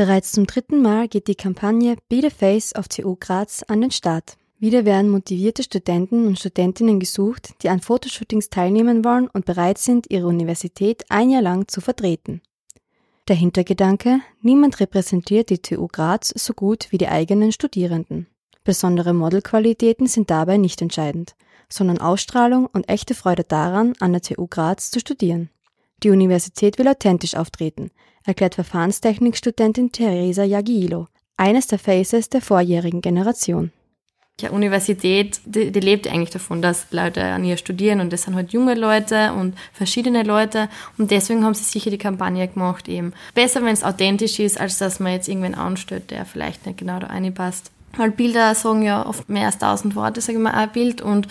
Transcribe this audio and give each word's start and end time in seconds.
Bereits 0.00 0.32
zum 0.32 0.46
dritten 0.46 0.80
Mal 0.80 1.08
geht 1.08 1.28
die 1.28 1.34
Kampagne 1.34 1.94
Be 2.08 2.22
the 2.22 2.30
Face 2.30 2.74
of 2.74 2.88
TU 2.88 3.18
Graz 3.20 3.62
an 3.68 3.82
den 3.82 3.90
Start. 3.90 4.38
Wieder 4.58 4.86
werden 4.86 5.10
motivierte 5.10 5.62
Studenten 5.62 6.26
und 6.26 6.38
Studentinnen 6.38 6.98
gesucht, 6.98 7.50
die 7.62 7.68
an 7.68 7.82
Fotoshootings 7.82 8.48
teilnehmen 8.48 9.04
wollen 9.04 9.28
und 9.28 9.44
bereit 9.44 9.76
sind, 9.76 10.06
ihre 10.08 10.26
Universität 10.26 11.04
ein 11.10 11.28
Jahr 11.28 11.42
lang 11.42 11.68
zu 11.68 11.82
vertreten. 11.82 12.40
Der 13.28 13.36
Hintergedanke, 13.36 14.20
niemand 14.40 14.80
repräsentiert 14.80 15.50
die 15.50 15.58
TU 15.58 15.86
Graz 15.86 16.32
so 16.34 16.54
gut 16.54 16.86
wie 16.88 16.96
die 16.96 17.08
eigenen 17.08 17.52
Studierenden. 17.52 18.26
Besondere 18.64 19.12
Modelqualitäten 19.12 20.06
sind 20.06 20.30
dabei 20.30 20.56
nicht 20.56 20.80
entscheidend, 20.80 21.34
sondern 21.68 21.98
Ausstrahlung 21.98 22.70
und 22.72 22.88
echte 22.88 23.12
Freude 23.12 23.44
daran, 23.44 23.92
an 24.00 24.12
der 24.12 24.22
TU 24.22 24.46
Graz 24.46 24.90
zu 24.90 24.98
studieren. 24.98 25.50
Die 26.02 26.08
Universität 26.08 26.78
will 26.78 26.88
authentisch 26.88 27.34
auftreten, 27.34 27.90
erklärt 28.24 28.54
Verfahrenstechnikstudentin 28.54 29.92
Teresa 29.92 30.44
Jagiilo, 30.44 31.08
eines 31.36 31.66
der 31.66 31.78
Faces 31.78 32.28
der 32.28 32.40
vorjährigen 32.40 33.00
Generation. 33.00 33.72
Die 34.40 34.48
Universität, 34.48 35.40
die, 35.44 35.70
die, 35.70 35.80
lebt 35.80 36.08
eigentlich 36.08 36.30
davon, 36.30 36.62
dass 36.62 36.86
Leute 36.92 37.22
an 37.22 37.44
ihr 37.44 37.58
studieren 37.58 38.00
und 38.00 38.12
das 38.12 38.22
sind 38.22 38.34
halt 38.34 38.52
junge 38.52 38.74
Leute 38.74 39.34
und 39.34 39.54
verschiedene 39.72 40.22
Leute 40.22 40.68
und 40.96 41.10
deswegen 41.10 41.44
haben 41.44 41.54
sie 41.54 41.64
sicher 41.64 41.90
die 41.90 41.98
Kampagne 41.98 42.48
gemacht 42.48 42.88
eben. 42.88 43.12
Besser, 43.34 43.62
wenn 43.62 43.74
es 43.74 43.84
authentisch 43.84 44.38
ist, 44.38 44.58
als 44.58 44.78
dass 44.78 44.98
man 44.98 45.12
jetzt 45.12 45.28
irgendwen 45.28 45.54
anstellt, 45.54 46.10
der 46.10 46.24
vielleicht 46.24 46.64
nicht 46.64 46.78
genau 46.78 46.98
da 46.98 47.08
reinpasst. 47.08 47.70
Weil 47.96 48.12
Bilder 48.12 48.54
sagen 48.54 48.82
ja 48.82 49.04
oft 49.04 49.28
mehr 49.28 49.46
als 49.46 49.58
tausend 49.58 49.94
Worte, 49.94 50.20
sage 50.20 50.38
ich 50.38 50.42
mal, 50.42 50.52
ein 50.52 50.70
Bild 50.72 51.02
und 51.02 51.26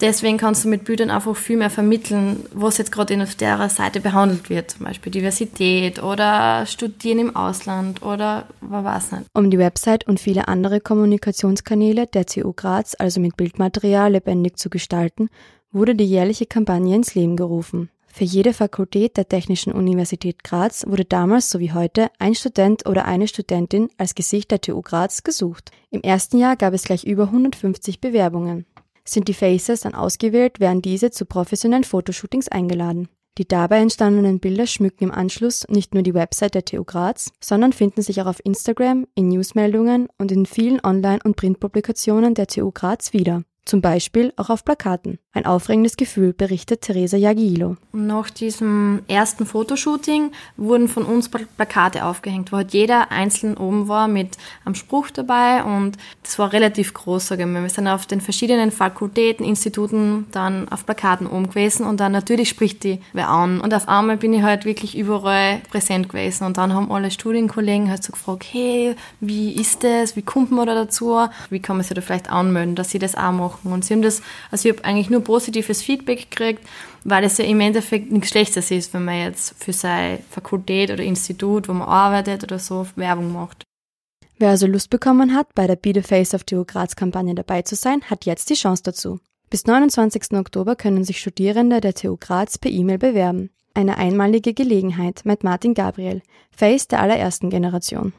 deswegen 0.00 0.36
kannst 0.38 0.64
du 0.64 0.68
mit 0.68 0.84
Bildern 0.84 1.10
einfach 1.10 1.36
viel 1.36 1.56
mehr 1.56 1.70
vermitteln, 1.70 2.44
was 2.52 2.78
jetzt 2.78 2.92
gerade 2.92 3.20
auf 3.22 3.34
der 3.34 3.68
Seite 3.68 4.00
behandelt 4.00 4.50
wird. 4.50 4.72
Zum 4.72 4.86
Beispiel 4.86 5.12
Diversität 5.12 6.02
oder 6.02 6.66
Studieren 6.66 7.18
im 7.18 7.36
Ausland 7.36 8.02
oder 8.02 8.46
was 8.60 9.12
nicht. 9.12 9.24
Um 9.32 9.50
die 9.50 9.58
Website 9.58 10.06
und 10.06 10.20
viele 10.20 10.48
andere 10.48 10.80
Kommunikationskanäle 10.80 12.06
der 12.06 12.26
TU 12.26 12.52
Graz, 12.52 12.94
also 12.98 13.20
mit 13.20 13.36
Bildmaterial, 13.36 14.12
lebendig 14.12 14.58
zu 14.58 14.70
gestalten, 14.70 15.28
wurde 15.72 15.94
die 15.94 16.06
jährliche 16.06 16.46
Kampagne 16.46 16.96
ins 16.96 17.14
Leben 17.14 17.36
gerufen. 17.36 17.90
Für 18.16 18.24
jede 18.24 18.54
Fakultät 18.54 19.18
der 19.18 19.28
Technischen 19.28 19.74
Universität 19.74 20.42
Graz 20.42 20.86
wurde 20.86 21.04
damals 21.04 21.50
sowie 21.50 21.72
heute 21.72 22.08
ein 22.18 22.34
Student 22.34 22.86
oder 22.86 23.04
eine 23.04 23.28
Studentin 23.28 23.90
als 23.98 24.14
Gesicht 24.14 24.50
der 24.50 24.62
TU 24.62 24.80
Graz 24.80 25.22
gesucht. 25.22 25.70
Im 25.90 26.00
ersten 26.00 26.38
Jahr 26.38 26.56
gab 26.56 26.72
es 26.72 26.84
gleich 26.84 27.04
über 27.04 27.24
150 27.24 28.00
Bewerbungen. 28.00 28.64
Sind 29.08 29.28
die 29.28 29.34
Faces 29.34 29.80
dann 29.80 29.94
ausgewählt, 29.94 30.60
werden 30.60 30.82
diese 30.82 31.10
zu 31.10 31.24
professionellen 31.24 31.84
Fotoshootings 31.84 32.48
eingeladen. 32.48 33.08
Die 33.38 33.46
dabei 33.46 33.80
entstandenen 33.80 34.40
Bilder 34.40 34.66
schmücken 34.66 35.04
im 35.04 35.12
Anschluss 35.12 35.66
nicht 35.68 35.94
nur 35.94 36.02
die 36.02 36.14
Website 36.14 36.54
der 36.54 36.64
TU 36.64 36.84
Graz, 36.84 37.30
sondern 37.40 37.72
finden 37.72 38.02
sich 38.02 38.20
auch 38.22 38.26
auf 38.26 38.40
Instagram, 38.44 39.06
in 39.14 39.28
Newsmeldungen 39.28 40.08
und 40.18 40.32
in 40.32 40.46
vielen 40.46 40.80
Online- 40.82 41.20
und 41.22 41.36
Printpublikationen 41.36 42.34
der 42.34 42.46
TU 42.46 42.70
Graz 42.72 43.12
wieder 43.12 43.44
zum 43.66 43.82
Beispiel 43.82 44.32
auch 44.36 44.48
auf 44.48 44.64
Plakaten. 44.64 45.18
Ein 45.32 45.44
aufregendes 45.44 45.98
Gefühl, 45.98 46.32
berichtet 46.32 46.80
Theresa 46.80 47.18
Jagilo. 47.18 47.76
Nach 47.92 48.30
diesem 48.30 49.02
ersten 49.06 49.44
Fotoshooting 49.44 50.32
wurden 50.56 50.88
von 50.88 51.04
uns 51.04 51.28
Plakate 51.28 52.06
aufgehängt, 52.06 52.52
wo 52.52 52.56
halt 52.56 52.72
jeder 52.72 53.10
einzeln 53.10 53.56
oben 53.56 53.88
war 53.88 54.08
mit 54.08 54.38
einem 54.64 54.74
Spruch 54.74 55.10
dabei 55.10 55.62
und 55.62 55.98
das 56.22 56.38
war 56.38 56.52
relativ 56.52 56.94
groß, 56.94 57.26
sagen 57.26 57.52
wir. 57.52 57.60
Wir 57.60 57.68
sind 57.68 57.88
auf 57.88 58.06
den 58.06 58.20
verschiedenen 58.22 58.70
Fakultäten, 58.70 59.44
Instituten 59.44 60.26
dann 60.30 60.68
auf 60.70 60.86
Plakaten 60.86 61.26
oben 61.26 61.50
gewesen 61.50 61.84
und 61.84 62.00
dann 62.00 62.12
natürlich 62.12 62.48
spricht 62.48 62.84
die 62.84 63.00
wer 63.12 63.28
an. 63.28 63.60
Und 63.60 63.74
auf 63.74 63.88
einmal 63.88 64.16
bin 64.16 64.32
ich 64.32 64.42
halt 64.42 64.64
wirklich 64.64 64.96
überall 64.96 65.60
präsent 65.70 66.08
gewesen 66.08 66.44
und 66.44 66.56
dann 66.56 66.72
haben 66.72 66.90
alle 66.90 67.10
Studienkollegen 67.10 67.90
halt 67.90 68.02
so 68.02 68.12
gefragt, 68.12 68.46
hey, 68.52 68.94
wie 69.20 69.52
ist 69.52 69.84
das, 69.84 70.16
wie 70.16 70.22
kommt 70.22 70.50
man 70.50 70.66
da 70.66 70.74
dazu, 70.74 71.26
wie 71.50 71.60
kann 71.60 71.76
man 71.76 71.84
sich 71.84 71.94
da 71.94 72.00
vielleicht 72.00 72.30
anmelden, 72.30 72.74
dass 72.74 72.90
sie 72.90 72.98
das 72.98 73.16
auch 73.16 73.32
machen 73.32 73.55
machen. 73.64 73.72
Und 73.72 73.84
sie 73.84 73.94
haben 73.94 74.02
das, 74.02 74.22
also 74.50 74.68
ich 74.68 74.76
habe 74.76 74.84
eigentlich 74.84 75.10
nur 75.10 75.22
positives 75.22 75.82
Feedback 75.82 76.30
gekriegt, 76.30 76.62
weil 77.04 77.24
es 77.24 77.38
ja 77.38 77.44
im 77.44 77.60
Endeffekt 77.60 78.10
nichts 78.10 78.30
Schlechtes 78.30 78.70
ist, 78.70 78.92
wenn 78.94 79.04
man 79.04 79.18
jetzt 79.18 79.62
für 79.62 79.72
seine 79.72 80.18
Fakultät 80.30 80.90
oder 80.90 81.02
Institut, 81.02 81.68
wo 81.68 81.72
man 81.72 81.88
arbeitet 81.88 82.44
oder 82.44 82.58
so, 82.58 82.86
Werbung 82.96 83.32
macht. 83.32 83.62
Wer 84.38 84.50
also 84.50 84.66
Lust 84.66 84.90
bekommen 84.90 85.34
hat, 85.34 85.54
bei 85.54 85.66
der 85.66 85.76
Be 85.76 85.92
the 85.94 86.02
Face 86.02 86.34
of 86.34 86.44
TU 86.44 86.64
Graz 86.66 86.94
Kampagne 86.94 87.34
dabei 87.34 87.62
zu 87.62 87.74
sein, 87.74 88.02
hat 88.02 88.26
jetzt 88.26 88.50
die 88.50 88.54
Chance 88.54 88.82
dazu. 88.82 89.18
Bis 89.48 89.64
29. 89.64 90.32
Oktober 90.32 90.76
können 90.76 91.04
sich 91.04 91.20
Studierende 91.20 91.80
der 91.80 91.94
TU 91.94 92.16
Graz 92.18 92.58
per 92.58 92.70
E-Mail 92.70 92.98
bewerben. 92.98 93.50
Eine 93.72 93.96
einmalige 93.96 94.52
Gelegenheit, 94.52 95.22
mit 95.24 95.44
Martin 95.44 95.74
Gabriel, 95.74 96.22
Face 96.50 96.88
der 96.88 97.00
allerersten 97.00 97.50
Generation. 97.50 98.12